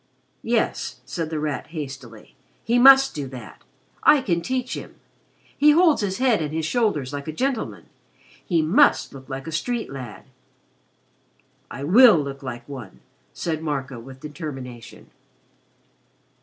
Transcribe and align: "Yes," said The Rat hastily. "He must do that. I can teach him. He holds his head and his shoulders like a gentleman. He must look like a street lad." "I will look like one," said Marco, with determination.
"Yes," 0.41 1.01
said 1.05 1.29
The 1.29 1.39
Rat 1.39 1.67
hastily. 1.67 2.35
"He 2.63 2.79
must 2.79 3.13
do 3.13 3.27
that. 3.27 3.61
I 4.01 4.21
can 4.21 4.41
teach 4.41 4.73
him. 4.73 4.95
He 5.55 5.73
holds 5.73 6.01
his 6.01 6.17
head 6.17 6.41
and 6.41 6.51
his 6.51 6.65
shoulders 6.65 7.13
like 7.13 7.27
a 7.27 7.31
gentleman. 7.31 7.85
He 8.43 8.63
must 8.63 9.13
look 9.13 9.29
like 9.29 9.45
a 9.45 9.51
street 9.51 9.91
lad." 9.91 10.23
"I 11.69 11.83
will 11.83 12.17
look 12.17 12.41
like 12.41 12.67
one," 12.67 13.01
said 13.31 13.61
Marco, 13.61 13.99
with 13.99 14.21
determination. 14.21 15.11